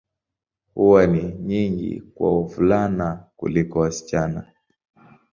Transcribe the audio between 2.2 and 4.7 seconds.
wavulana kuliko wasichana.